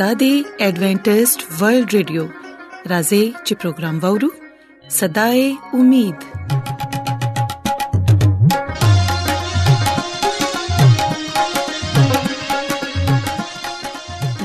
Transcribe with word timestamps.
دا 0.00 0.08
دی 0.20 0.30
ایڈونٹسٹ 0.64 1.42
ورلد 1.60 1.92
رادیو 1.98 2.24
راځي 2.90 3.20
چې 3.20 3.54
پروگرام 3.60 3.98
وورو 4.02 4.28
صداي 4.96 5.44
امید 5.78 6.26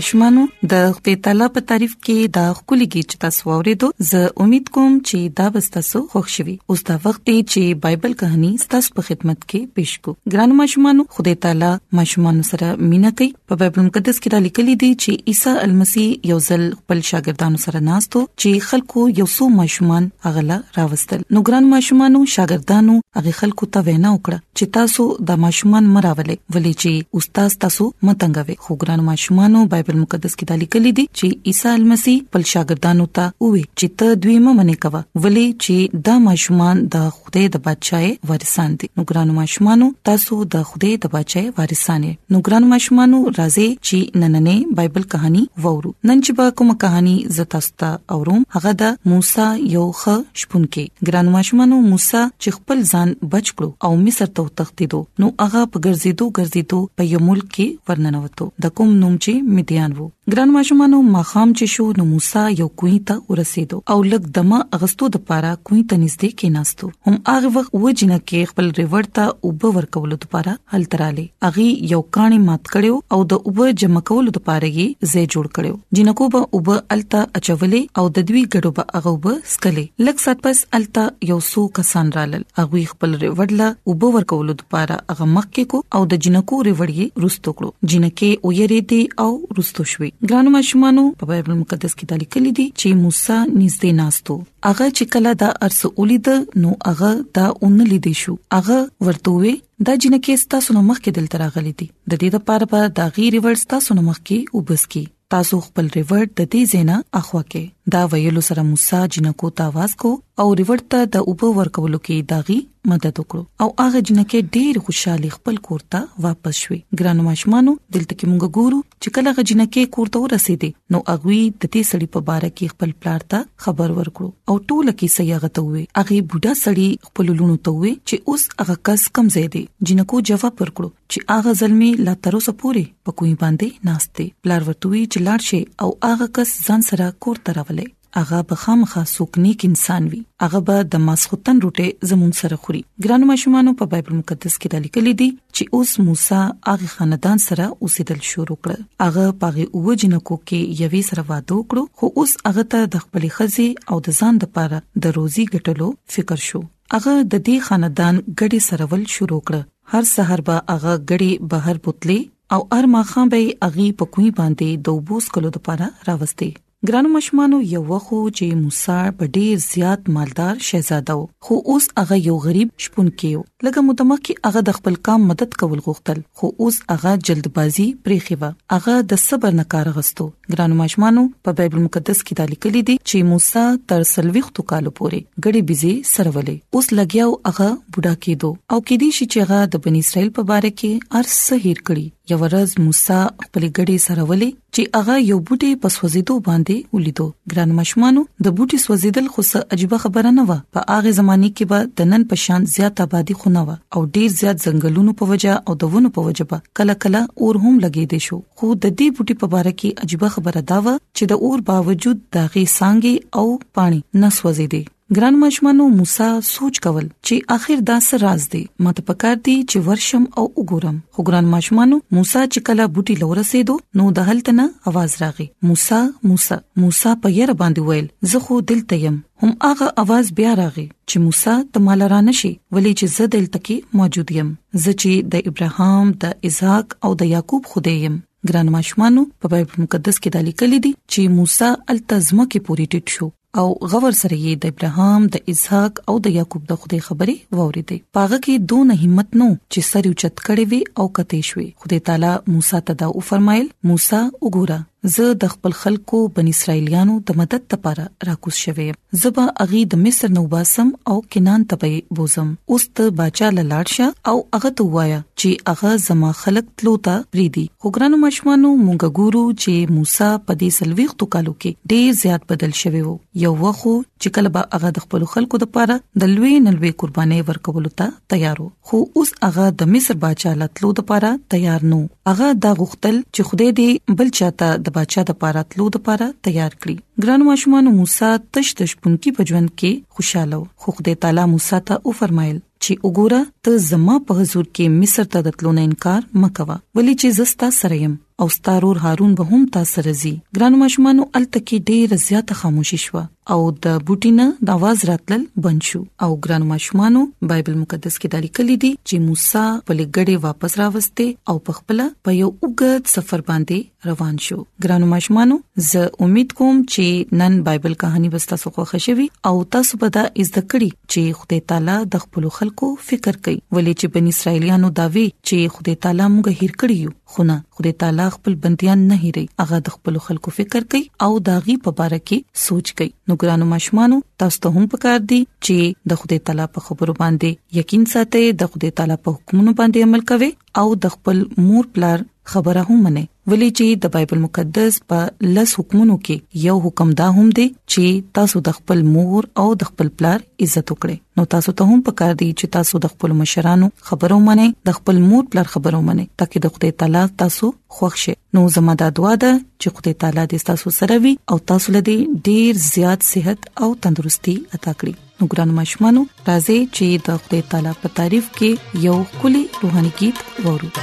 ماشومانو 0.00 0.42
د 0.72 0.84
خپل 0.96 1.14
طلب 1.24 1.52
په 1.54 1.62
تعریف 1.70 1.94
کې 2.04 2.28
دا 2.36 2.42
خولګي 2.58 3.00
چې 3.08 3.22
تاسو 3.24 3.50
اوریدو 3.54 3.88
زه 4.10 4.20
امید 4.44 4.68
کوم 4.76 4.92
چې 5.08 5.32
دا 5.40 5.48
به 5.56 5.72
تاسو 5.74 6.00
خوښ 6.14 6.30
شي 6.34 6.54
اوس 6.74 6.82
دا 6.90 6.94
وخت 7.06 7.22
دی 7.30 7.34
چې 7.40 7.82
بایبل 7.82 8.14
કહاني 8.22 8.52
تاسو 8.74 8.94
په 8.98 9.04
خدمت 9.08 9.44
کې 9.44 9.76
پېښ 9.78 10.04
کو 10.06 10.14
ګران 10.34 10.54
ماشومانو 10.60 11.04
خدای 11.16 11.34
تعالی 11.46 11.70
ماشومانو 12.00 12.46
سره 12.52 12.70
مینا 12.92 13.10
کوي 13.18 13.28
په 13.52 13.60
بایبل 13.64 13.84
مقدس 13.90 14.20
کې 14.22 14.34
دا 14.36 14.40
لیکلي 14.46 14.78
دي 14.84 14.90
چې 14.94 15.34
عیسی 15.34 15.52
المسی 15.66 16.06
یو 16.32 16.40
ځل 16.46 16.64
خپل 16.78 17.04
شاګردانو 17.10 17.62
سره 17.66 17.84
ناستو 17.90 18.24
چې 18.30 18.66
خلکو 18.70 19.06
یو 19.12 19.28
څو 19.36 19.50
ماشومان 19.58 20.08
اغلا 20.32 20.60
راوستل 20.78 21.24
نو 21.38 21.44
ګران 21.50 21.70
ماشومانو 21.74 22.24
شاګردانو 22.38 22.96
هغه 23.20 23.36
خلکو 23.42 23.70
ته 23.76 23.86
وینا 23.92 24.16
وکړه 24.16 24.56
چې 24.56 24.74
تاسو 24.80 25.08
د 25.32 25.44
ماشومان 25.46 25.92
مراولې 25.98 26.58
ولې 26.58 26.84
چې 26.84 27.22
استاد 27.22 27.60
تاسو 27.68 27.90
متنګوي 28.10 28.60
خو 28.66 28.80
ګران 28.84 29.06
ماشومانو 29.12 29.66
بایبل 29.76 29.88
بایبل 29.90 30.02
مقدس 30.02 30.34
کې 30.36 30.46
دا 30.48 30.56
لیکل 30.60 30.84
دي 30.96 31.04
چې 31.18 31.50
عیسی 31.50 31.82
مسیح 31.92 32.18
خپل 32.26 32.42
شاګردانو 32.52 33.06
ته 33.18 33.24
وې 33.46 33.62
چې 33.78 33.86
ته 34.02 34.18
دوی 34.24 34.34
ممنه 34.46 34.74
کوه 34.82 34.98
ولې 35.22 35.46
چې 35.64 36.00
دا 36.08 36.14
ماشومان 36.26 36.82
د 36.94 37.06
خدای 37.16 37.46
د 37.54 37.62
بادشاہي 37.64 38.10
وارثان 38.30 38.76
دي 38.82 38.88
نو 38.98 39.04
ګرانو 39.10 39.34
ماشومانو 39.38 39.88
تاسو 40.08 40.38
د 40.54 40.64
خدای 40.72 40.92
د 41.04 41.12
بادشاہي 41.14 41.50
وارثان 41.58 42.04
یې 42.08 42.34
نو 42.34 42.42
ګرانو 42.50 42.70
ماشومانو 42.74 43.20
راځي 43.38 43.68
چې 43.88 44.20
نننې 44.22 44.74
بایبل 44.80 45.06
کہانی 45.16 45.42
وورو 45.66 45.92
نن 46.10 46.22
چې 46.24 46.32
به 46.42 46.54
کومه 46.62 46.76
کہانی 46.86 47.16
زتاستا 47.40 47.90
اوروم 48.18 48.46
هغه 48.58 48.74
د 48.84 48.94
موسی 49.14 49.48
یو 49.76 49.86
خ 50.02 50.16
شپون 50.44 50.66
کې 50.66 51.06
ګرانو 51.10 51.36
ماشومانو 51.38 51.80
موسی 51.88 52.20
چې 52.20 52.58
خپل 52.60 52.86
ځان 52.92 53.16
بچ 53.36 53.52
کړو 53.52 53.90
او 53.90 53.98
مصر 54.06 54.32
ته 54.38 54.54
تختیدو 54.62 55.02
نو 55.24 55.34
هغه 55.46 55.66
په 55.74 55.84
ګرځېدو 55.88 56.32
ګرځېدو 56.40 57.02
په 57.02 57.10
یو 57.16 57.24
ملک 57.32 57.48
کې 57.52 57.92
ورننوتو 57.92 58.50
د 58.66 58.74
کوم 58.80 58.96
نوم 59.04 59.14
چې 59.28 59.58
مدین 59.58 59.78
بیان 59.80 59.92
وو 59.98 60.08
ګران 60.32 60.50
ماشومانو 60.54 60.98
مخام 61.12 61.52
چې 61.58 61.66
شو 61.74 61.84
نو 61.98 62.04
موسی 62.08 62.40
یو 62.58 62.66
کوی 62.80 62.96
ته 63.10 63.14
ورسېدو 63.34 63.78
او 63.94 63.94
لګ 64.10 64.26
دمه 64.38 64.58
اغستو 64.78 65.06
د 65.14 65.20
پاره 65.30 65.52
کوی 65.70 65.80
ته 65.92 65.96
نږدې 66.02 66.36
کېناستو 66.40 66.90
هم 67.06 67.16
هغه 67.30 67.50
وخت 67.54 67.72
و 67.78 67.80
جنہ 68.00 68.18
کې 68.20 68.50
خپل 68.50 68.68
ریور 68.80 69.08
ته 69.18 69.32
اوب 69.48 69.64
ورکول 69.78 70.12
د 70.24 70.28
پاره 70.34 70.54
حل 70.74 70.84
تراله 70.94 71.48
اغي 71.50 71.66
یو 71.92 72.00
کاني 72.18 72.38
مات 72.42 72.62
کړو 72.74 73.16
او 73.16 73.24
د 73.32 73.48
اوب 73.52 73.62
جمع 73.84 74.02
کول 74.12 74.28
د 74.36 74.44
پاره 74.50 74.70
یې 74.72 75.08
زې 75.14 75.32
جوړ 75.36 75.56
کړو 75.58 75.98
جنکو 76.00 76.28
به 76.36 76.46
اوب 76.60 76.70
التا 76.96 77.24
اچولې 77.26 78.00
او 78.02 78.06
د 78.20 78.28
دوی 78.32 78.44
ګډو 78.44 78.76
به 78.78 79.00
هغه 79.00 79.16
وب 79.16 79.30
سکلې 79.54 80.08
لګ 80.08 80.26
سات 80.26 80.44
پس 80.48 80.62
التا 80.80 81.08
یو 81.32 81.40
سو 81.48 81.66
کسان 81.80 82.14
رالل 82.18 82.46
هغه 82.62 82.84
خپل 82.94 83.16
ریوړله 83.16 83.94
اوب 83.96 84.08
ورکول 84.20 84.54
د 84.62 84.70
پاره 84.76 85.00
هغه 85.14 85.30
مخ 85.34 85.50
کې 85.50 85.74
کو 85.74 85.84
او 86.00 86.06
د 86.14 86.22
جنکو 86.28 86.62
ریوړې 86.70 87.26
رستو 87.26 87.58
کړو 87.58 87.92
جنکه 87.94 88.46
او 88.46 88.56
یری 88.62 88.82
دي 88.94 89.02
او 89.26 89.30
رستو 89.58 89.69
راستو 89.70 89.84
شوې 89.94 90.10
ګرانو 90.30 90.50
مشمانو 90.58 91.02
په 91.18 91.26
بایبل 91.30 91.54
مقدس 91.58 91.92
کې 91.98 92.06
د 92.12 92.20
لیکل 92.22 92.46
دي 92.58 92.64
چې 92.70 92.96
موسی 93.02 93.36
نږدې 93.58 93.90
ناستو 94.00 94.36
هغه 94.68 94.86
چې 94.96 95.04
کله 95.12 95.34
دا 95.42 95.50
ارس 95.66 95.78
اولید 95.90 96.30
نو 96.64 96.72
هغه 96.88 97.10
دا 97.38 97.46
اون 97.62 97.76
لیدې 97.92 98.14
شو 98.22 98.34
هغه 98.56 98.78
ورتوي 99.08 99.54
دا 99.90 99.94
جنکه 100.04 100.36
ستاسو 100.44 100.76
نمخ 100.78 100.98
کې 101.04 101.16
دلته 101.18 101.42
راغلي 101.44 101.74
دي 101.82 101.88
د 101.90 102.22
دې 102.22 102.28
لپاره 102.40 102.70
به 102.74 102.92
دا 103.00 103.06
غي 103.18 103.30
ریورس 103.36 103.64
تاسو 103.76 103.98
نمخ 104.00 104.18
کې 104.22 104.60
وبس 104.60 104.86
کی 104.94 105.04
تاسو 105.36 105.60
خپل 105.68 105.92
ریورټ 105.98 106.30
د 106.38 106.52
دې 106.54 106.72
زینا 106.74 106.98
اخوا 107.22 107.42
کې 107.48 107.96
دا 107.96 108.02
ویلو 108.14 108.46
سره 108.50 108.66
موسی 108.72 109.02
جنکو 109.16 109.52
تاواز 109.62 109.94
کو 110.04 110.12
او 110.42 110.52
ریورته 110.58 110.98
د 111.14 111.24
اوبو 111.30 111.48
ورکولو 111.56 111.98
کې 112.04 112.28
داغي 112.28 112.54
مدد 112.90 113.18
وکړو 113.22 113.64
او 113.64 113.66
هغه 113.80 114.00
جنکه 114.10 114.38
ډیر 114.56 114.78
خوشاله 114.86 115.32
خپل 115.34 115.58
کور 115.66 115.82
ته 115.94 116.22
واپس 116.26 116.60
شوه 116.66 117.00
ګرانو 117.00 117.26
ماشمانو 117.26 117.74
دلته 117.96 118.16
کې 118.20 118.30
موږ 118.30 118.60
ګورو 118.60 118.78
چې 118.84 119.16
کله 119.18 119.34
هغه 119.34 119.44
جنکه 119.50 119.84
کور 119.98 120.12
ته 120.14 120.22
ورسېده 120.24 120.70
نو 120.96 121.02
هغه 121.10 121.34
د 121.64 121.72
دې 121.74 121.82
سړي 121.90 122.08
په 122.16 122.24
اړه 122.38 122.56
کې 122.56 122.74
خپل 122.74 122.96
پلار 123.02 123.26
ته 123.34 123.66
خبر 123.66 123.94
ورکړو 123.98 124.30
او 124.48 124.58
ټول 124.62 124.92
کې 124.92 125.16
سیاغه 125.18 125.52
ته 125.58 125.66
وې 125.66 126.00
هغه 126.00 126.24
بوډا 126.32 126.54
سړي 126.62 126.88
خپل 127.12 127.30
لونو 127.40 127.60
ته 127.68 127.76
وې 127.76 128.08
چې 128.08 128.32
اوس 128.32 128.48
هغه 128.62 128.78
کس 128.90 129.06
کم 129.20 129.30
زیاده 129.38 129.64
جنکو 129.92 130.24
جواب 130.32 130.64
ورکړو 130.66 130.92
چې 131.12 131.28
هغه 131.36 131.58
ځلمی 131.64 131.92
لا 132.10 132.18
تر 132.28 132.40
اوسه 132.42 132.56
پورې 132.66 132.98
په 133.08 133.20
کوی 133.22 133.36
باندې 133.46 133.86
ناشته 133.92 134.48
پلار 134.48 134.70
ورته 134.70 134.94
وی 134.96 135.06
چې 135.12 135.28
لاړ 135.30 135.52
شي 135.52 135.64
او 135.86 135.92
هغه 136.12 136.32
کس 136.40 136.58
ځان 136.70 136.90
سره 136.92 137.14
کور 137.28 137.46
ته 137.46 137.60
راولې 137.62 137.96
هغه 138.18 138.42
به 138.48 138.54
خامخا 138.54 139.04
سوکنیک 139.04 139.64
انسان 139.64 140.04
وي 140.12 140.22
هغه 140.42 140.60
به 140.66 140.76
د 140.82 140.94
ماسختن 141.06 141.60
روټه 141.64 142.06
زمون 142.10 142.32
سره 142.40 142.56
خوري 142.64 142.80
ګرانو 143.06 143.26
ماشومانو 143.30 143.74
په 143.82 143.86
بایبل 143.94 144.14
مقدس 144.22 144.54
کې 144.54 144.72
د 144.72 144.84
لیکل 144.86 145.08
دي 145.22 145.28
چې 145.30 145.78
اوس 145.78 145.92
موسی 146.06 146.40
هغه 146.70 146.88
خاندان 146.94 147.42
سره 147.46 147.66
اوسېدل 147.84 148.20
شروع 148.30 148.56
کړ 148.66 148.80
هغه 149.04 149.26
پاغه 149.44 149.66
اوه 149.68 149.96
جنکو 150.02 150.38
کې 150.48 150.82
یوي 150.84 151.02
سره 151.10 151.24
واده 151.28 151.58
کړو 151.74 151.84
خو 152.00 152.10
اوس 152.22 152.34
هغه 152.48 152.66
ته 152.74 152.88
د 152.94 153.04
خپلې 153.04 153.36
خزي 153.36 153.68
او 153.92 154.00
د 154.08 154.18
ځان 154.20 154.40
د 154.44 154.50
پاره 154.58 154.80
د 155.06 155.14
روزي 155.18 155.44
ګټلو 155.54 155.90
فکر 156.16 156.44
شو 156.48 156.62
هغه 156.94 157.14
د 157.20 157.34
دې 157.34 157.68
خاندان 157.70 158.22
غړي 158.24 158.66
سرول 158.70 159.04
شروع 159.18 159.38
کړ 159.50 159.62
هر 159.92 160.12
سحر 160.14 160.42
به 160.48 160.64
هغه 160.74 160.96
غړي 161.10 161.32
بهر 161.54 161.80
بوتلي 161.86 162.18
او 162.54 162.60
ار 162.78 162.86
ماخام 162.96 163.30
به 163.34 163.54
اغي 163.70 163.86
په 164.02 164.12
کوی 164.16 164.30
باندې 164.40 164.82
دوبوس 164.88 165.30
کولو 165.36 165.52
لپاره 165.58 165.90
راوستي 166.10 166.50
ګرانو 166.88 167.08
مشمانو 167.14 167.58
یو 167.70 167.80
وخت 167.88 168.12
چې 168.36 168.46
موسی 168.58 169.00
په 169.16 169.26
ډیر 169.38 169.56
زیات 169.64 170.06
مالدار 170.16 170.60
شهزاده 170.68 171.16
وو 171.16 171.24
خو 171.48 171.56
اوس 171.72 171.88
هغه 171.98 172.16
یو 172.26 172.36
غریب 172.44 172.70
شپون 172.84 173.08
کېو 173.22 173.40
لکه 173.66 173.82
متمکه 173.88 174.36
هغه 174.46 174.62
د 174.68 174.74
خپل 174.78 174.94
کام 175.08 175.26
مدد 175.32 175.56
کول 175.62 175.74
غوښتل 175.88 176.22
خو 176.42 176.48
اوس 176.66 176.78
هغه 176.92 177.12
جلدبازي 177.28 177.84
پریخيوه 178.06 178.50
هغه 178.76 178.94
د 179.10 179.20
صبر 179.24 179.58
نه 179.58 179.66
کار 179.74 179.90
غستو 179.98 180.26
ګرانو 180.54 180.78
مشمانو 180.80 181.24
په 181.48 181.54
بېبل 181.58 181.84
مقدس 181.88 182.22
کې 182.22 182.38
د 182.42 182.50
لیکلي 182.54 182.82
دي 182.92 182.94
چې 183.10 183.28
موسی 183.32 183.66
تر 183.94 184.06
سلويختو 184.12 184.64
کال 184.72 184.88
پورې 185.00 185.46
غړي 185.48 185.70
بيزي 185.72 185.92
سرولې 186.12 186.80
اوس 186.80 186.88
لګیاو 186.94 187.36
هغه 187.50 187.68
بوډا 187.74 188.14
کېدو 188.24 188.54
او 188.54 188.80
کې 188.86 189.04
دي 189.04 189.10
چې 189.18 189.52
هغه 189.52 189.60
د 189.76 189.84
بنی 189.88 190.02
اسرائیل 190.06 190.32
په 190.40 190.50
باره 190.52 190.72
کې 190.84 191.22
ارس 191.22 191.68
هیر 191.68 191.84
کړی 191.90 192.06
یو 192.30 192.36
ورځ 192.40 192.72
موسی 192.86 193.14
خپل 193.44 193.64
ګډي 193.76 193.96
سره 194.02 194.24
ولي 194.30 194.46
چې 194.56 194.90
هغه 194.96 195.14
یو 195.28 195.38
بوټي 195.46 195.70
په 195.84 195.88
سوځیدو 195.94 196.34
باندې 196.48 196.92
ولیدو 196.96 197.24
ګران 197.54 197.72
مشمانو 197.78 198.22
د 198.46 198.52
بوټي 198.60 198.78
سوځیدل 198.82 199.30
خو 199.36 199.44
څه 199.50 199.72
عجيبه 199.76 199.98
خبره 200.04 200.32
نه 200.36 200.44
و 200.50 200.58
په 200.76 200.84
هغه 200.92 201.14
زمانه 201.18 201.50
کې 201.54 201.70
به 201.72 201.88
د 202.02 202.10
نن 202.10 202.26
په 202.34 202.38
شان 202.42 202.68
زیات 202.74 203.02
آبادی 203.06 203.36
خو 203.40 203.52
نه 203.56 203.64
و 203.70 203.76
او 203.96 204.04
ډیر 204.18 204.30
زیات 204.36 204.62
ځنګلونو 204.66 205.16
په 205.22 205.32
وجہ 205.32 205.56
او 205.66 205.76
د 205.84 205.92
ونو 205.96 206.12
په 206.20 206.28
وجہ 206.28 206.48
به 206.54 206.64
کله 206.82 206.98
کله 207.06 207.24
اور 207.24 207.60
هم 207.64 207.74
لګې 207.74 208.14
دي 208.14 208.22
شو 208.28 208.40
خو 208.60 208.70
د 208.84 208.96
دې 209.00 209.18
بوټي 209.18 209.42
په 209.42 209.64
اړه 209.64 209.82
کې 209.82 210.06
عجيبه 210.06 210.32
خبره 210.36 210.64
دا 210.72 210.78
و 210.84 210.96
چې 211.02 211.34
د 211.34 211.44
اور 211.48 211.66
باوجود 211.74 212.24
داغي 212.40 212.66
سانګي 212.78 213.42
او 213.42 213.46
پانی 213.80 214.02
نه 214.24 214.34
سوځي 214.40 214.68
دي 214.76 214.84
ګران 215.16 215.34
مشمنو 215.42 215.84
موسی 216.00 216.24
سوچ 216.48 216.76
کول 216.82 217.06
چې 217.26 217.38
اخر 217.54 217.80
دا 217.86 217.94
سر 218.08 218.20
راز 218.24 218.42
دی 218.52 218.58
ماته 218.86 219.04
پکار 219.06 219.34
دی 219.46 219.54
چې 219.70 219.88
ورشم 219.88 220.26
او 220.38 220.42
وګورم 220.50 220.98
خو 221.16 221.24
ګران 221.30 221.48
مشمنو 221.54 221.96
موسی 222.18 222.38
چې 222.52 222.60
کله 222.68 222.84
بوټي 222.98 223.16
لورسې 223.22 223.66
دو 223.70 223.76
نو 224.00 224.06
د 224.18 224.28
هلتنه 224.28 224.66
आवाज 224.90 225.16
راغی 225.22 225.46
موسی 225.70 225.98
موسی 226.32 226.58
موسی 226.84 227.14
په 227.24 227.34
ير 227.38 227.52
باندې 227.62 227.88
ویل 227.88 228.30
زه 228.34 228.42
خو 228.44 228.60
دلته 228.72 229.00
يم 229.06 229.16
هم 229.44 229.56
هغه 229.66 229.88
आवाज 230.04 230.30
بیا 230.42 230.54
راغی 230.62 230.86
چې 230.92 231.24
موسی 231.26 231.58
تمال 231.78 232.08
را 232.14 232.22
نشي 232.30 232.52
ولی 232.78 232.94
چې 232.98 233.16
زه 233.16 233.34
دلته 233.34 233.62
کې 233.66 234.00
موجود 234.02 234.32
يم 234.38 234.54
زه 234.84 234.96
چې 234.98 235.34
د 235.34 235.52
ابراهام 235.54 236.14
د 236.28 236.48
اسحاق 236.52 236.96
او 237.08 237.12
د 237.24 237.32
یاکوب 237.34 237.68
خوده 237.74 237.98
يم 238.06 238.22
ګران 238.52 238.72
ماشمانو 238.78 239.26
په 239.42 239.56
بایبل 239.58 239.84
مقدس 239.86 240.22
کې 240.24 240.40
د 240.40 240.48
لیکل 240.52 240.80
دي 240.88 240.94
چې 241.02 241.36
موسی 241.42 241.74
التزمه 241.74 242.50
کې 242.52 242.66
پوری 242.70 242.90
ټټ 242.96 243.18
شو 243.18 243.30
او 243.58 243.68
غور 243.92 244.12
سره 244.20 244.36
یې 244.46 244.52
د 244.64 244.74
ابراهام 244.74 245.22
د 245.36 245.48
اسحاق 245.52 245.94
او 246.12 246.18
د 246.26 246.36
یعقوب 246.40 246.62
د 246.68 246.72
خدای 246.82 247.00
خبرې 247.06 247.36
ووریدي 247.60 247.98
پاغه 248.18 248.38
کې 248.46 248.54
دونه 248.72 248.94
همت 249.02 249.28
نو 249.40 249.48
چې 249.72 249.80
سر 249.90 250.04
یو 250.10 250.14
چت 250.24 250.36
کړي 250.46 250.64
وي 250.70 250.80
او 251.02 251.06
کته 251.20 251.40
شوي 251.50 251.68
خدای 251.84 252.00
تعالی 252.10 252.32
موسی 252.52 252.80
ته 252.90 252.98
دا 253.02 253.08
وفرمایل 253.18 253.66
موسی 253.92 254.22
وګوره 254.44 254.78
زه 255.14 255.26
د 255.42 255.50
خپل 255.52 255.72
خلکو 255.82 256.18
بن 256.36 256.46
اسرایلیانو 256.48 257.12
د 257.28 257.36
مدد 257.38 257.72
لپاره 257.74 258.06
راکوس 258.28 258.54
شوم 258.64 258.90
زبا 259.22 259.44
اغي 259.64 259.80
د 259.94 260.02
مصر 260.06 260.28
نو 260.34 260.42
باسم 260.54 260.88
او 261.12 261.14
کنان 261.36 261.64
ته 261.70 261.90
بوزم 262.18 262.48
اوس 262.76 262.84
ته 263.00 263.08
بچا 263.20 263.48
لاړشه 263.60 264.06
او 264.32 264.36
هغه 264.54 264.70
ته 264.80 264.86
وایا 264.96 265.20
چې 265.22 265.70
هغه 265.72 265.92
زما 266.08 266.30
خلک 266.42 266.68
تلوتا 266.82 267.16
پریدي 267.36 267.64
وګرانو 267.84 268.20
مشمانو 268.26 268.70
مونږ 268.86 269.00
ګورو 269.22 269.44
چې 269.62 269.72
موسی 269.96 270.28
په 270.46 270.52
دې 270.60 270.68
سلويختو 270.80 271.30
کالو 271.36 271.52
کې 271.64 271.92
ډیر 271.94 272.12
زیات 272.22 272.42
بدل 272.54 272.72
شوی 272.84 273.02
وو 273.08 273.16
یو 273.46 273.54
وخت 273.64 274.09
چې 274.22 274.28
کله 274.36 274.48
به 274.54 274.62
هغه 274.76 274.88
د 274.96 275.04
خپل 275.04 275.22
خلکو 275.34 275.56
لپاره 275.64 275.94
د 276.22 276.32
لوی 276.34 276.52
نلوي 276.66 276.90
قرباني 277.02 277.38
ورکولو 277.50 277.90
ته 278.00 278.08
تیارو 278.32 278.66
خو 278.90 278.98
اوس 279.20 279.30
هغه 279.46 279.66
د 279.82 279.90
مصر 279.94 280.18
بادشاہ 280.24 280.58
لاتلو 280.62 280.90
لپاره 280.98 281.30
تیار 281.54 281.86
نو 281.94 282.00
هغه 282.30 282.50
دا 282.66 282.72
غختل 282.82 283.20
چې 283.34 283.50
خدای 283.50 283.70
دې 283.80 284.16
بل 284.20 284.32
چاته 284.40 284.68
د 284.88 284.96
بادشاہ 284.98 285.28
لپاره 285.32 285.66
تلو 285.74 285.86
لپاره 285.98 286.28
تیار 286.48 286.74
کړی 286.76 287.26
ګران 287.26 287.46
ماشومان 287.50 287.90
موسی 288.00 288.32
تش 288.58 288.74
تش 288.82 288.96
پونکی 289.04 289.34
په 289.38 289.48
ژوند 289.52 289.72
کې 289.74 290.18
خوشاله 290.18 290.62
خو 290.84 290.96
خدای 290.98 291.20
تعالی 291.26 291.46
موسی 291.54 291.82
ته 291.90 292.00
او 292.04 292.16
فرمایل 292.22 292.56
چې 292.60 293.04
وګوره 293.04 293.68
ته 293.68 293.84
زما 293.90 294.20
په 294.30 294.40
حضور 294.42 294.66
کې 294.66 294.98
مصر 295.02 295.30
ته 295.36 295.46
د 295.48 295.58
تلو 295.60 295.76
نه 295.78 295.88
انکار 295.90 296.26
مکوه 296.44 296.76
ولی 296.76 297.16
چې 297.20 297.42
زستا 297.42 297.70
سره 297.82 298.04
يم 298.04 298.18
او 298.42 298.48
ستارور 298.48 298.96
هارون 298.98 299.34
به 299.34 299.44
هم 299.44 299.66
تاسو 299.66 300.00
رزي 300.04 300.30
ګرانو 300.58 300.76
مشمانو 300.84 301.24
التکی 301.40 301.78
ډېر 301.88 302.14
زیاته 302.28 302.54
خاموشي 302.60 302.98
شو 303.02 303.20
او 303.56 303.58
د 303.86 303.98
بوټینه 304.10 304.46
د 304.70 304.70
आवाज 304.74 305.04
راتلل 305.10 305.42
بند 305.66 305.86
شو 305.88 306.00
او 306.26 306.28
ګرانو 306.46 306.68
مشمانو 306.70 307.24
بایبل 307.52 307.76
مقدس 307.80 308.16
کې 308.22 308.34
دالي 308.36 308.50
کلی 308.60 308.76
دي 308.86 308.90
چې 309.08 309.24
موسی 309.26 309.64
په 309.90 309.98
لګړې 309.98 310.46
واپس 310.46 310.78
راوسته 310.82 311.52
او 311.52 311.56
په 311.68 311.76
خپل 311.80 312.02
په 312.28 312.34
یو 312.38 312.48
وګت 312.54 313.12
سفر 313.16 313.44
باندې 313.50 314.10
روان 314.12 314.40
شو 314.46 314.58
ګرانو 314.86 315.10
مشمانو 315.12 315.58
زه 315.92 316.06
امید 316.28 316.56
کوم 316.60 316.82
چې 316.92 317.36
نن 317.42 317.60
بایبل 317.70 317.98
کہانی 318.06 318.32
وستا 318.36 318.60
سو 318.64 318.74
خوښ 318.76 319.04
شوي 319.08 319.28
او 319.52 319.54
تاسو 319.78 320.02
به 320.06 320.14
دا 320.18 320.24
از 320.30 320.54
د 320.58 320.66
کړی 320.70 320.98
چې 321.12 321.42
خدای 321.42 321.60
تعالی 321.74 321.98
د 322.16 322.24
خپل 322.26 322.48
خلکو 322.60 322.92
فکر 323.12 323.42
کوي 323.44 323.58
ولې 323.60 324.02
چې 324.02 324.18
بن 324.18 324.32
اسرایلیانو 324.36 324.94
داوي 325.04 325.28
چې 325.36 325.76
خدای 325.78 325.98
تعالی 326.06 326.32
موږ 326.34 326.62
هیر 326.64 326.76
کړیو 326.82 327.16
خونه 327.34 327.56
خدای 327.74 327.92
تعالی 328.02 328.26
خپل 328.36 328.52
بنديان 328.62 329.00
نه 329.10 329.16
هېري 329.24 329.44
هغه 329.62 329.78
د 329.88 329.92
خپل 329.96 330.14
خلکو 330.26 330.52
فکر 330.58 330.86
کوي 330.94 331.00
او 331.26 331.30
داغي 331.48 331.76
په 331.84 332.06
اړه 332.06 332.18
کې 332.30 332.62
سوچ 332.62 332.92
کوي 333.00 333.10
نو 333.30 333.36
ګرانو 333.42 333.68
مشمانو 333.72 334.18
تاسو 334.44 334.62
ته 334.66 334.72
هم 334.76 334.88
پکار 334.94 335.20
دي 335.32 335.38
چې 335.66 336.10
د 336.12 336.20
خدای 336.22 336.40
تعالی 336.50 336.66
په 336.78 336.86
خبرو 336.88 337.16
باندې 337.20 337.80
یقین 337.80 338.08
ساتئ 338.14 338.44
د 338.64 338.72
خدای 338.74 338.92
تعالی 339.00 339.18
په 339.26 339.36
حکمونو 339.36 339.76
باندې 339.82 340.10
عمل 340.10 340.26
کوئ 340.32 340.80
او 340.82 340.86
د 341.06 341.14
خپل 341.16 341.42
مور 341.68 341.90
پلار 341.96 342.26
خبره 342.54 342.84
هم 342.90 343.00
منئ 343.08 343.26
ولې 343.50 343.68
چې 343.78 343.86
د 344.02 344.08
بایبل 344.16 344.40
مقدس 344.42 344.98
په 345.12 345.20
لس 345.54 345.70
حکمونو 345.78 346.16
کې 346.26 346.64
یو 346.66 346.74
حکم 346.86 347.08
دا 347.20 347.26
هم 347.38 347.46
دی 347.58 347.64
چې 347.70 348.28
تاسو 348.38 348.60
د 348.68 348.76
خپل 348.78 349.00
مور 349.14 349.48
او 349.62 349.64
د 349.82 349.88
خپل 349.90 350.10
پلار 350.20 350.44
عزت 350.66 350.86
وکړئ 350.94 351.16
نو 351.40 351.46
تاسو 351.54 351.74
ته 351.80 351.88
هم 351.94 352.04
پکار 352.10 352.32
دی 352.42 352.48
چې 352.58 352.74
تاسو 352.76 353.00
د 353.06 353.12
خپل 353.14 353.34
مشرانو 353.40 353.88
خبرو 354.10 354.38
منې 354.48 354.86
د 354.90 354.98
خپل 354.98 355.20
مور 355.30 355.48
پلار 355.54 355.72
خبرو 355.74 356.02
منې 356.10 356.42
ترڅو 356.42 356.62
د 356.66 356.72
خدای 356.76 356.92
تعالی 357.04 357.24
تاسو 357.44 357.72
خوښ 357.98 358.24
شي 358.26 358.36
نو 358.58 358.64
زموږ 358.76 359.02
د 359.04 359.14
دعا 359.20 359.34
ده 359.44 359.52
چې 359.82 359.98
خدای 359.98 360.18
تعالی 360.24 360.44
دې 360.52 360.68
تاسو 360.72 360.94
سره 361.00 361.20
وي 361.26 361.34
او 361.54 361.58
تاسو 361.74 361.96
لدې 361.98 362.40
ډیر 362.48 362.82
زیات 362.88 363.28
صحت 363.32 363.70
او 363.86 363.90
تندرستي 364.06 364.56
عطا 364.62 364.96
کړي 365.04 365.28
نو 365.42 365.50
ګران 365.54 365.76
مشمانو 365.82 366.26
راځي 366.32 366.80
چې 366.88 367.28
د 367.28 367.44
خدای 367.44 367.68
تعالی 367.76 367.98
په 368.04 368.16
تعریف 368.20 368.50
کې 368.58 369.06
یو 369.10 369.18
کلی 369.44 369.64
روحاني 369.86 370.14
गीत 370.22 370.44
وورو 370.66 370.94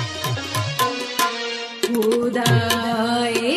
बुधाय 2.06 3.57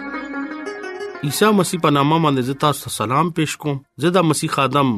عیسی 1.27 1.45
مسیح 1.55 1.79
په 1.81 1.89
نامه 1.95 2.15
باندې 2.21 2.61
تاسو 2.61 2.83
ته 2.83 2.91
سلام 2.93 3.27
پېښ 3.39 3.63
کوم 3.63 3.81
زه 4.05 4.11
د 4.13 4.23
مسیح 4.29 4.51
خادم 4.53 4.93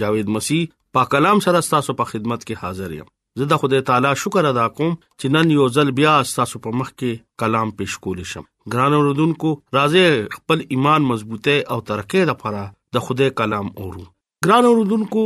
جاوید 0.00 0.32
مسیح 0.36 0.64
په 0.96 1.10
کلام 1.12 1.42
سره 1.44 1.60
تاسو 1.74 1.94
په 2.00 2.08
خدمت 2.12 2.46
کې 2.48 2.62
حاضر 2.62 2.94
یم 2.96 3.10
زه 3.42 3.48
د 3.52 3.60
خدای 3.64 3.84
تعالی 3.90 4.10
شکر 4.22 4.48
ادا 4.50 4.64
کوم 4.80 4.90
چې 4.96 5.34
نن 5.36 5.52
یو 5.58 5.66
ځل 5.76 5.92
بیا 6.00 6.14
تاسو 6.40 6.62
په 6.64 6.74
مخ 6.80 6.90
کې 6.94 7.22
کلام 7.44 7.74
پېښ 7.76 8.02
کول 8.08 8.24
شم 8.32 8.48
ګران 8.76 8.98
اوردونکو 8.98 9.54
راځي 9.78 10.34
خپل 10.38 10.66
ایمان 10.78 11.08
مضبوطه 11.12 11.56
او 11.76 11.78
ترقه 11.92 12.24
لپاره 12.32 12.64
د 12.98 13.06
خدای 13.08 13.34
کلام 13.44 13.70
اورو 13.76 14.04
ګران 14.48 14.70
اوردونکو 14.74 15.24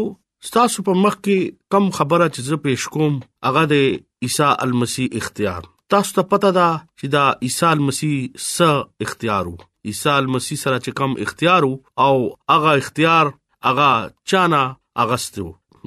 تاسو 0.61 0.87
په 0.93 1.01
مخ 1.07 1.19
کې 1.21 1.59
کم 1.77 1.91
خبره 2.03 2.23
چې 2.27 2.51
زه 2.53 2.63
پېښ 2.69 2.97
کوم 2.99 3.19
هغه 3.51 3.67
د 3.75 4.29
عیسی 4.29 4.53
المسیح 4.69 5.19
اختیار 5.25 5.73
تاسو 5.99 6.19
ته 6.23 6.31
پته 6.35 6.55
ده 6.63 6.71
چې 6.87 7.21
دا 7.21 7.27
عیسی 7.51 7.69
المسیح 7.75 8.17
څه 8.23 9.07
اختیار 9.11 9.53
وو 9.57 9.61
عیسی 9.91 10.27
مسیح 10.35 10.57
سره 10.63 10.79
چې 10.83 10.95
کم 11.01 11.15
اختیار 11.27 11.67
او 12.07 12.17
هغه 12.53 12.75
اختیار 12.83 13.31
هغه 13.69 13.89
چانه 14.33 14.61
اغستو 15.07 15.47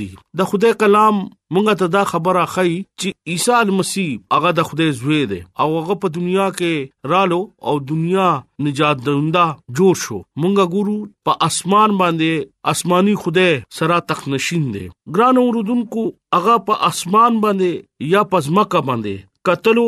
دی 0.00 0.06
د 0.40 0.50
خدای 0.52 0.76
کلام 0.82 1.16
مونږ 1.20 1.80
ته 1.80 1.86
دا 1.94 2.02
خبره 2.10 2.44
خي 2.54 2.74
چې 2.74 3.34
عیسی 3.34 3.76
مسیح 3.78 4.12
هغه 4.36 4.52
د 4.58 4.68
خدای 4.68 4.92
زوی 4.98 5.18
دی 5.32 5.38
او 5.64 5.66
هغه 5.78 5.96
په 6.04 6.12
دنیا 6.18 6.46
کې 6.58 7.12
رالو 7.14 7.40
او 7.70 7.74
دنیا 7.90 8.28
نجات 8.68 9.02
دوندا 9.08 9.46
جوړ 9.46 10.02
شو 10.04 10.20
مونږ 10.42 10.76
ګورو 10.76 10.96
په 11.30 11.48
اسمان 11.50 11.96
باندې 12.04 12.54
آسماني 12.74 13.16
خدای 13.24 13.48
سره 13.80 13.98
تخ 14.12 14.22
نشین 14.36 14.64
دی 14.76 14.84
ګران 15.18 15.42
اوردونکو 15.44 16.06
هغه 16.38 16.56
په 16.70 16.92
اسمان 16.92 17.42
باندې 17.46 18.08
یا 18.14 18.24
پزماکه 18.34 18.84
باندې 18.90 19.20
قتلو 19.48 19.84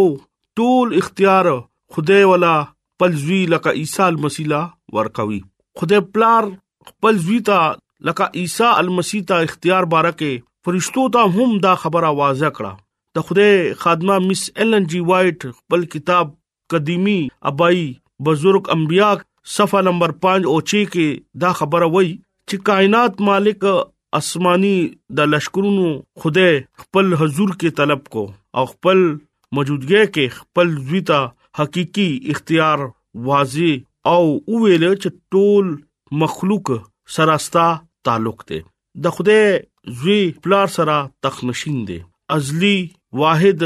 ټول 0.61 0.93
اختیار 1.03 1.47
خدای 1.95 2.23
ولا 2.31 2.55
خپل 2.65 3.13
زوی 3.23 3.47
لکه 3.53 3.71
عیسی 3.79 4.03
المسیلا 4.03 4.67
ورکوي 4.99 5.39
خدای 5.81 6.01
پلار 6.13 6.47
خپل 6.91 7.17
زوی 7.25 7.41
ته 7.49 7.59
لکه 8.09 8.29
عیسی 8.43 8.65
المسیح 8.69 9.23
ته 9.31 9.35
اختیار 9.49 9.85
بارکه 9.95 10.31
فرشتو 10.67 11.05
ته 11.17 11.33
هم 11.39 11.59
دا 11.65 11.73
خبره 11.83 12.13
واضح 12.21 12.49
کړه 12.59 12.73
د 13.19 13.27
خدای 13.31 13.59
خادمه 13.83 14.17
مس 14.29 14.45
ایلن 14.57 14.87
جی 14.93 15.01
وایټ 15.11 15.59
خپل 15.59 15.85
کتاب 15.97 16.31
قدیمی 16.77 17.19
ابای 17.53 17.85
بزرگ 18.31 18.71
انبیا 18.77 19.11
صفه 19.57 19.85
نمبر 19.91 20.17
5 20.29 20.51
او 20.55 20.57
6 20.75 20.77
کې 20.77 21.45
دا 21.45 21.53
خبره 21.61 21.91
وای 21.97 22.11
چې 22.15 22.67
کائنات 22.71 23.21
مالک 23.31 23.69
اسماني 24.23 24.73
د 25.21 25.31
لشکرونو 25.35 25.93
خدای 26.25 26.57
خپل 26.85 27.15
حضور 27.25 27.55
کې 27.55 27.79
طلب 27.83 28.09
کو 28.19 28.25
او 28.61 28.67
خپل 28.75 29.05
موجودګي 29.13 30.17
کې 30.17 30.41
خپل 30.41 30.75
ځویتا 30.91 31.23
حقيقي 31.57 32.31
اختیار 32.33 32.81
واضح 33.29 34.11
او 34.15 34.25
اویل 34.49 34.85
چې 34.95 35.11
ټول 35.33 35.67
مخلوق 36.23 36.71
سراستا 37.17 37.65
تعلق 38.09 38.45
دی 38.49 38.61
د 39.07 39.15
خدای 39.19 39.45
زوی 40.01 40.21
پلار 40.47 40.73
سره 40.77 40.97
تخنشین 41.27 41.77
دی 41.91 41.99
ازلی 42.39 42.77
واحد 43.23 43.63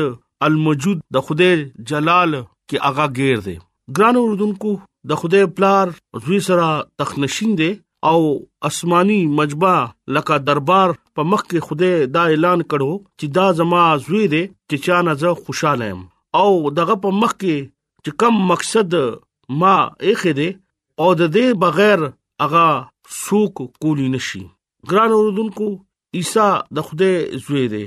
الموجود 0.48 1.00
د 1.18 1.26
خدای 1.28 1.54
جلال 1.92 2.32
کې 2.38 2.86
اغا 2.90 3.06
غیر 3.20 3.44
دی 3.46 3.56
ګران 3.98 4.20
اوردونکو 4.22 4.74
د 5.12 5.20
خدای 5.22 5.46
پلار 5.60 5.94
زوی 6.26 6.40
سره 6.48 6.68
تخنشین 7.02 7.54
دی 7.62 7.70
او 8.12 8.18
آسماني 8.70 9.16
مجبا 9.36 9.74
لکه 10.16 10.36
دربار 10.48 10.92
په 11.20 11.28
مخ 11.30 11.44
کې 11.46 11.70
خدای 11.70 12.10
دا 12.18 12.26
اعلان 12.34 12.66
کړو 12.66 13.22
چې 13.22 13.38
دا 13.38 13.46
زما 13.62 13.86
زوی 14.08 14.26
دی 14.36 14.44
چې 14.50 14.86
چا 14.88 15.00
نه 15.10 15.16
زه 15.24 15.34
خوشاله 15.46 15.94
ام 15.94 16.04
او 16.42 16.50
دغه 16.80 17.00
په 17.06 17.16
مخ 17.22 17.34
کې 17.38 17.72
چې 18.06 18.14
کم 18.22 18.34
مقصد 18.48 18.92
ما 19.60 19.74
اخې 20.10 20.32
دې 20.38 20.48
او 21.00 21.08
د 21.20 21.32
دې 21.36 21.46
بغیر 21.62 22.00
هغه 22.42 22.66
سوق 23.24 23.56
کولی 23.84 24.06
نشي 24.14 24.42
ګران 24.90 25.10
اوردونکو 25.16 25.66
عیسی 26.18 26.44
د 26.78 26.86
خوده 26.90 27.10
زوی 27.46 27.64
دی 27.72 27.82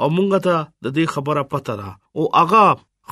او 0.00 0.06
مونږ 0.16 0.30
ته 0.46 0.54
د 0.84 0.94
دې 0.96 1.04
خبره 1.14 1.42
پته 1.54 1.74
ده 1.80 1.90
او 2.16 2.22
هغه 2.42 2.62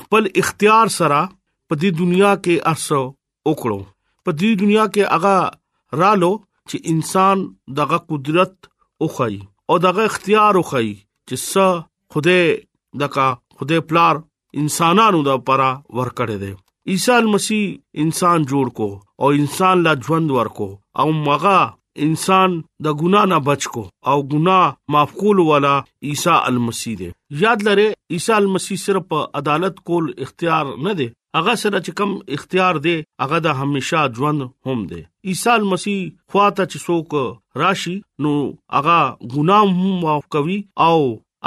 خپل 0.03 0.23
اختیار 0.43 0.85
سره 0.99 1.19
په 1.67 1.73
دې 1.81 1.89
دنیا 2.01 2.31
کې 2.45 2.75
ارسو 2.75 3.01
وکړو 3.49 3.81
په 4.25 4.31
دې 4.39 4.51
دنیا 4.63 4.85
کې 4.95 5.13
هغه 5.15 6.01
رالو 6.01 6.31
چې 6.69 6.77
انسان 6.93 7.45
دغه 7.81 7.99
قدرت 8.11 8.71
وخی 9.05 9.35
او 9.69 9.77
دغه 9.87 10.07
اختیار 10.11 10.61
وخی 10.61 10.87
چې 11.27 11.37
څه 11.47 11.67
خوده 12.11 13.05
دغه 13.05 13.57
خوده 13.57 13.79
پلار 13.89 14.23
انسانانو 14.61 15.21
د 15.27 15.35
پرا 15.45 15.69
ورکړې 15.97 16.37
ده 16.43 16.95
عیسی 16.95 17.29
مسیح 17.35 18.01
انسان 18.03 18.43
جوړ 18.51 18.67
کو 18.81 18.87
او 19.25 19.29
انسان 19.43 19.81
لا 19.87 19.93
ژوند 20.07 20.33
ورکو 20.39 20.67
او 21.03 21.05
مغا 21.27 21.59
انسان 22.07 22.57
د 22.87 22.99
ګنا 23.01 23.23
نه 23.31 23.39
بچ 23.47 23.67
کو 23.77 23.83
او 24.11 24.17
ګنا 24.35 24.57
معفول 24.95 25.41
والا 25.49 25.73
عیسی 26.11 26.35
المسیح 26.51 26.95
دی 26.99 27.09
یاد 27.43 27.65
لره 27.69 27.87
عیسی 28.17 28.33
المسیح 28.37 28.81
صرف 28.83 29.13
عدالت 29.41 29.79
کول 29.91 30.11
اختیار 30.27 30.71
نه 30.87 30.93
دی 31.01 31.07
هغه 31.39 31.55
سره 31.65 31.81
چې 31.83 31.99
کم 32.01 32.15
اختیار 32.39 32.81
دی 32.87 32.95
هغه 33.23 33.41
د 33.47 33.59
همیشا 33.63 34.03
ژوند 34.19 34.47
هم 34.71 34.79
دی 34.93 35.01
عیسی 35.33 35.57
مسیح 35.73 35.99
خواته 36.33 36.69
چې 36.71 36.87
څوک 36.87 37.63
راشي 37.63 37.95
نو 38.27 38.37
هغه 38.79 38.99
ګناه 39.35 39.65
هم 39.81 40.01
معاف 40.05 40.27
کوي 40.37 40.59
او 40.87 40.99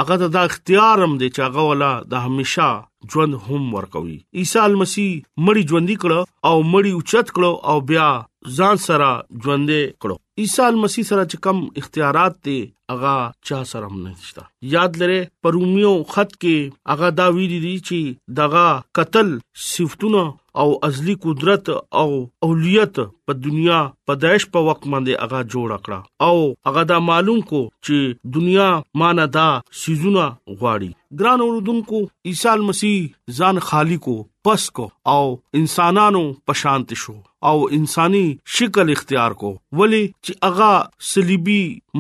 هغه 0.03 0.33
د 0.39 0.51
اختیار 0.51 1.05
هم 1.07 1.19
دی 1.25 1.29
چې 1.35 1.49
هغه 1.51 1.69
ولا 1.73 1.93
د 2.15 2.25
همیشا 2.29 2.71
ژوند 3.13 3.35
هم 3.47 3.63
ورکوي 3.77 4.17
عیسی 4.39 4.63
مسیح 4.83 5.11
مړی 5.45 5.63
ژوندۍ 5.71 5.97
کړ 6.03 6.13
او 6.49 6.57
مړی 6.73 6.93
اوچت 6.95 7.27
کړ 7.35 7.45
او 7.71 7.77
بیا 7.89 8.09
ځان 8.55 8.77
سره 8.87 9.09
ژوندې 9.43 9.81
کړو 10.03 10.17
عیسی 10.41 10.75
مسیح 10.81 11.05
سره 11.11 11.23
چې 11.27 11.45
کم 11.45 11.63
اختیارات 11.83 12.37
دي 12.49 12.57
اغا 12.95 13.15
چا 13.51 13.59
سره 13.73 13.89
هم 13.93 14.03
نشتا 14.09 14.43
یاد 14.75 14.99
لره 15.03 15.17
پرومیو 15.47 15.93
خط 16.17 16.35
کې 16.35 16.93
اغا 16.95 17.09
دا 17.21 17.27
ویلي 17.39 17.59
دي 17.65 17.73
چې 17.89 18.37
دغه 18.41 18.63
قتل 19.01 19.33
صفتونه 19.69 20.23
او 20.63 20.67
ازلی 20.89 21.15
قدرت 21.25 21.67
او 22.03 22.07
اولیت 22.49 23.01
په 23.31 23.37
دنیا 23.47 23.81
په 24.11 24.19
دایښ 24.21 24.55
په 24.57 24.69
وخت 24.69 24.87
باندې 24.87 25.29
اغا 25.29 25.43
جوړ 25.57 25.81
کړه 25.89 26.31
او 26.31 26.71
اغا 26.73 26.87
دا 26.93 27.01
معلوم 27.09 27.41
کو 27.51 27.65
چې 27.87 28.39
دنیا 28.39 28.69
مانا 29.05 29.27
دا 29.41 29.49
سيزونه 29.83 30.29
غواړي 30.31 31.21
ګران 31.23 31.47
اوردونکو 31.49 32.05
عیسی 32.33 32.57
مسیح 32.71 33.13
ځان 33.41 33.63
خالق 33.71 34.03
کو 34.09 34.17
پس 34.49 34.71
کو 34.79 34.89
او 35.17 35.23
انسانانو 35.63 36.25
په 36.51 36.59
شانت 36.65 36.97
شو 37.05 37.17
او 37.49 37.59
انساني 37.77 38.21
شکل 38.57 38.91
اختیار 38.93 39.31
کو 39.41 39.51
ولی 39.81 40.07
چې 40.07 40.49
اغا 40.49 40.71
صلیبي 41.11 41.59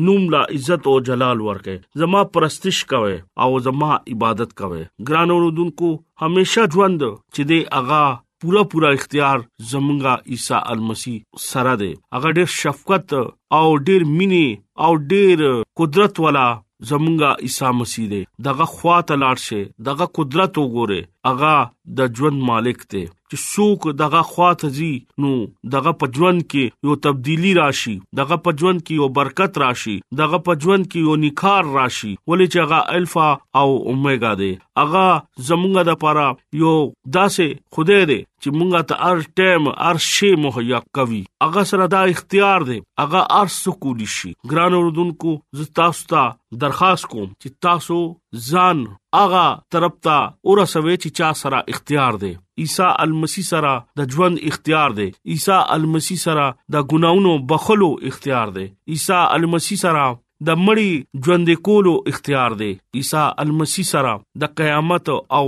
نوم 0.10 0.25
لا 0.36 0.41
عزت 0.58 0.89
او 0.93 0.95
جلال 1.10 1.43
ورکې 1.47 2.02
زما 2.04 2.23
پرستش 2.36 2.82
کوي 2.93 3.17
او 3.45 3.49
زما 3.69 3.89
عبادت 4.15 4.54
کوي 4.62 4.84
ګرانو 5.10 5.41
رودونکو 5.45 5.91
همیشه 6.25 6.69
ژوند 6.78 7.06
چې 7.06 7.49
دی 7.54 7.60
هغه 7.80 8.02
پورا 8.43 8.62
پورا 8.71 8.89
اختیار 8.97 9.39
زمونږه 9.69 10.12
عیسی 10.34 10.60
المسیح 10.73 11.15
سره 11.45 11.73
دی 11.82 11.88
هغه 12.17 12.32
ډېر 12.38 12.52
شفقت 12.62 13.13
او 13.58 13.63
ډېر 13.89 14.06
مینه 14.19 14.47
او 14.86 14.91
ډېر 15.13 15.43
قدرت 15.82 16.21
والا 16.25 16.45
زمونږه 16.91 17.47
عیسی 17.47 17.71
مسیح 17.80 18.06
دی 18.13 18.21
دغه 18.49 18.67
خواته 18.75 19.17
لاړ 19.23 19.43
شي 19.47 19.60
دغه 19.89 20.08
قدرت 20.19 20.62
وګوره 20.63 20.99
اغا 21.32 21.55
د 21.99 22.15
ژوند 22.17 22.41
مالک 22.49 22.84
دی 22.91 23.05
چې 23.32 23.41
څوک 23.53 23.88
دغه 24.01 24.19
خواته 24.29 24.67
زی 24.75 24.89
نو 25.23 25.32
دغه 25.73 25.91
پجوند 26.03 26.43
کې 26.43 26.88
یو 26.88 26.95
تبدیلی 27.08 27.51
راشي 27.58 27.93
دغه 28.19 28.38
پجوند 28.45 28.79
کې 28.88 28.95
یو 29.01 29.08
برکت 29.17 29.58
راشي 29.63 29.95
دغه 30.21 30.39
پجوند 30.47 30.88
کې 30.88 31.10
یو 31.10 31.15
نخار 31.25 31.69
راشي 31.75 32.10
ولې 32.32 32.53
چې 32.53 32.65
هغه 32.65 32.95
الفا 32.99 33.27
او 33.62 33.67
اوميگا 33.91 34.32
دی 34.41 34.49
اغا 34.86 35.03
زمونږه 35.49 35.84
د 35.89 35.99
پاره 36.05 36.25
یو 36.63 36.73
داسې 37.17 37.62
خدای 37.77 37.99
دی 38.12 38.19
چې 38.43 38.49
مونږه 38.58 38.82
ته 38.93 39.10
هر 39.10 39.27
ټیم 39.41 39.63
هر 39.86 40.01
شی 40.08 40.32
مهیا 40.45 40.82
کوي 40.99 41.21
اغه 41.49 41.63
سره 41.73 41.88
دا 41.95 42.01
اختیار 42.15 42.67
دی 42.71 42.79
اغه 43.05 43.25
هر 43.38 43.47
څه 43.47 43.79
کولی 43.86 44.10
شي 44.17 44.34
ګران 44.55 44.73
اوردونکو 44.79 45.36
ز 45.62 45.69
تاسو 45.84 46.08
ته 46.15 46.63
درخواست 46.65 47.05
کوم 47.13 47.29
چې 47.29 47.55
تاسو 47.67 47.99
ځان 48.38 48.84
اغا 49.24 49.48
ترپتا 49.72 50.18
اور 50.50 50.63
سوي 50.74 50.96
چې 50.96 51.13
چا 51.20 51.30
سره 51.44 51.62
اختیار 51.76 52.18
دي 52.24 52.30
عيسى 52.32 52.88
المسی 53.06 53.44
سره 53.48 53.72
د 54.02 54.13
ژوند 54.15 54.38
اختیار 54.52 54.92
دي 55.00 55.06
عيسى 55.08 55.56
المسی 55.78 56.18
سره 56.24 56.46
د 56.76 56.86
ګناونو 56.92 57.34
بخلو 57.54 57.89
اختیار 58.12 58.52
دي 58.58 58.65
عيسى 58.96 59.22
المسی 59.38 59.76
سره 59.86 60.04
د 60.50 60.62
مړی 60.68 61.24
ژوند 61.30 61.50
کولو 61.70 61.96
اختیار 62.13 62.58
دي 62.62 62.70
عيسى 62.76 63.24
المسی 63.46 63.88
سره 63.94 64.13
د 64.46 64.54
قیامت 64.62 65.12
او 65.39 65.44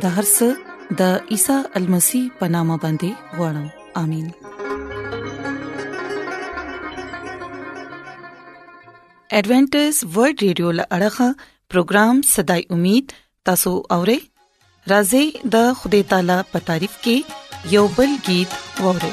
د 0.00 0.04
هرڅ 0.16 0.36
د 0.98 1.00
عیسی 1.34 1.56
المسی 1.80 2.20
پنامه 2.38 2.76
باندې 2.84 3.10
وړم 3.40 3.68
امين 4.00 4.26
ایڈونچر 9.40 9.84
ورلد 10.16 10.40
رادیو 10.46 10.68
لړغا 10.80 11.28
پروگرام 11.76 12.16
صداي 12.34 12.62
امید 12.78 13.06
تاسو 13.50 13.72
اورئ 13.98 14.18
راځي 14.90 15.24
د 15.56 15.72
خدای 15.84 16.02
تعالی 16.14 16.38
په 16.56 16.68
تعریف 16.72 16.94
کې 17.08 17.72
یوبل 17.78 18.10
गीत 18.28 18.50
اورئ 18.82 19.12